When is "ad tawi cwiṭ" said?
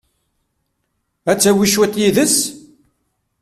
1.31-1.93